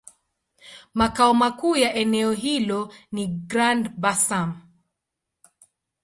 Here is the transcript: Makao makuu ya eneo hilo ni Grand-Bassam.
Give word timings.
Makao 0.93 1.33
makuu 1.33 1.75
ya 1.75 1.93
eneo 1.93 2.31
hilo 2.33 2.93
ni 3.11 3.27
Grand-Bassam. 3.27 4.61